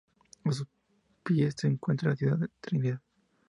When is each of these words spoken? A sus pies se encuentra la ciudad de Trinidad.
A 0.45 0.51
sus 0.51 0.67
pies 1.21 1.53
se 1.59 1.67
encuentra 1.67 2.09
la 2.09 2.15
ciudad 2.15 2.39
de 2.39 2.49
Trinidad. 2.59 2.99